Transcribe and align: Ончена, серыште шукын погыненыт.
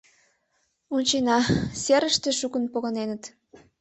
Ончена, 0.95 1.37
серыште 1.81 2.29
шукын 2.39 2.63
погыненыт. 2.73 3.23